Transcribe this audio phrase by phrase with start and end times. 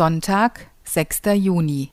[0.00, 1.20] Sonntag, 6.
[1.34, 1.90] Juni.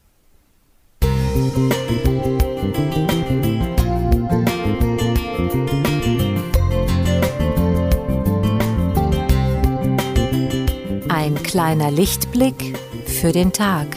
[11.09, 13.87] Ein kleiner Lichtblick für den Tag.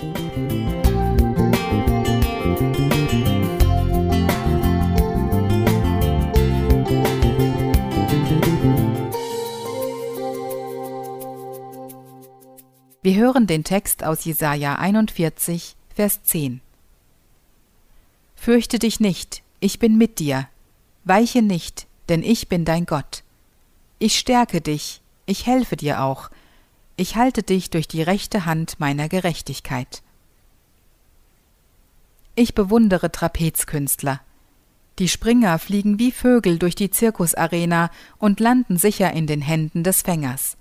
[13.03, 16.61] Wir hören den Text aus Jesaja 41, Vers 10.
[18.35, 20.49] Fürchte dich nicht, ich bin mit dir.
[21.05, 23.23] Weiche nicht, denn ich bin dein Gott.
[23.99, 26.29] Ich stärke dich, ich helfe dir auch.
[26.97, 30.03] Ich halte dich durch die rechte Hand meiner Gerechtigkeit.
[32.35, 34.21] Ich bewundere Trapezkünstler.
[34.99, 40.03] Die Springer fliegen wie Vögel durch die Zirkusarena und landen sicher in den Händen des
[40.03, 40.59] Fängers.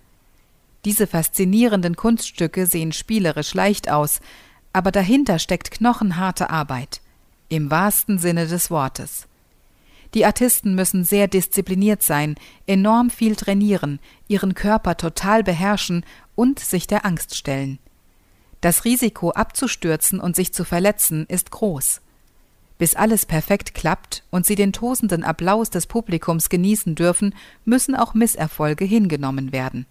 [0.85, 4.21] Diese faszinierenden Kunststücke sehen spielerisch leicht aus,
[4.71, 7.02] aber dahinter steckt knochenharte Arbeit,
[7.49, 9.27] im wahrsten Sinne des Wortes.
[10.13, 12.35] Die Artisten müssen sehr diszipliniert sein,
[12.66, 16.03] enorm viel trainieren, ihren Körper total beherrschen
[16.35, 17.77] und sich der Angst stellen.
[18.61, 22.02] Das Risiko abzustürzen und sich zu verletzen ist groß.
[22.77, 27.35] Bis alles perfekt klappt und sie den tosenden Applaus des Publikums genießen dürfen,
[27.66, 29.85] müssen auch Misserfolge hingenommen werden.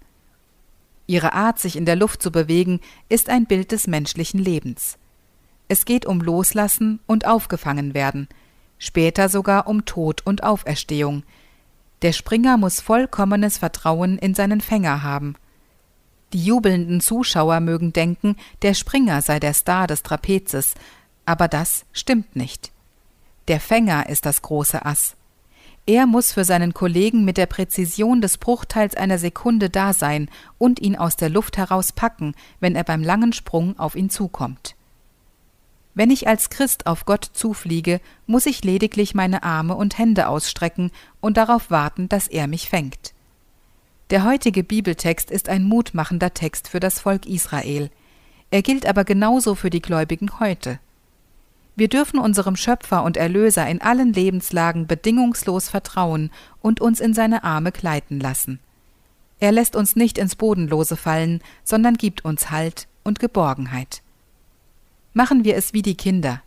[1.09, 4.99] Ihre Art, sich in der Luft zu bewegen, ist ein Bild des menschlichen Lebens.
[5.67, 8.29] Es geht um Loslassen und aufgefangen werden,
[8.77, 11.25] später sogar um Tod und Auferstehung.
[12.03, 15.35] Der Springer muss vollkommenes Vertrauen in seinen Fänger haben.
[16.35, 20.75] Die jubelnden Zuschauer mögen denken, der Springer sei der Star des Trapezes,
[21.25, 22.71] aber das stimmt nicht.
[23.49, 25.17] Der Fänger ist das große Ass.
[25.89, 30.81] Er muss für seinen Kollegen mit der Präzision des Bruchteils einer Sekunde da sein und
[30.81, 34.77] ihn aus der Luft heraus packen, wenn er beim langen Sprung auf ihn zukommt.
[35.95, 40.91] Wenn ich als Christ auf Gott zufliege, muss ich lediglich meine Arme und Hände ausstrecken
[41.23, 43.15] und darauf warten, dass er mich fängt.
[44.11, 47.91] Der heutige Bibeltext ist ein mutmachender Text für das Volk Israel.
[48.51, 50.81] Er gilt aber genauso für die Gläubigen heute.
[51.79, 57.45] Wir dürfen unserem Schöpfer und Erlöser in allen Lebenslagen bedingungslos vertrauen und uns in seine
[57.45, 58.59] Arme gleiten lassen.
[59.39, 64.03] Er lässt uns nicht ins Bodenlose fallen, sondern gibt uns Halt und Geborgenheit.
[65.13, 66.43] Machen wir es wie die Kinder.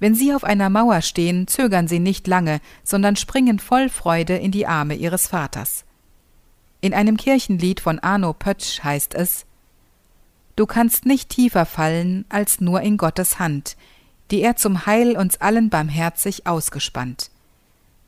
[0.00, 4.50] Wenn sie auf einer Mauer stehen, zögern sie nicht lange, sondern springen voll Freude in
[4.50, 5.84] die Arme ihres Vaters.
[6.80, 9.46] In einem Kirchenlied von Arno Pötsch heißt es
[10.56, 13.76] Du kannst nicht tiefer fallen als nur in Gottes Hand,
[14.30, 17.30] die er zum Heil uns allen barmherzig ausgespannt.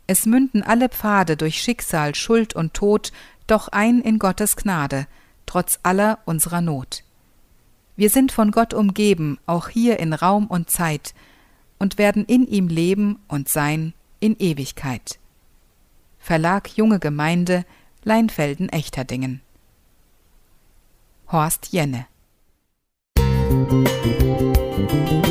[0.07, 3.13] Es münden alle Pfade durch Schicksal, Schuld und Tod
[3.47, 5.07] doch ein in Gottes Gnade,
[5.47, 7.05] trotz aller unserer Not.
[7.97, 11.15] Wir sind von Gott umgeben, auch hier in Raum und Zeit,
[11.79, 15.19] und werden in ihm leben und sein in Ewigkeit.
[16.19, 17.65] Verlag Junge Gemeinde,
[18.05, 19.41] Leinfelden Echterdingen.
[21.31, 22.07] Horst Jenne
[24.49, 25.30] Musik